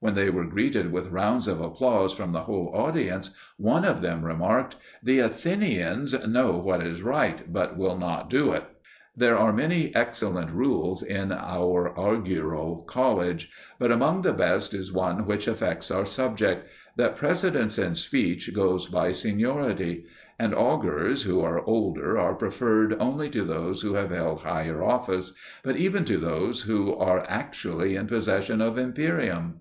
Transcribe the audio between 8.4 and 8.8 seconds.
it."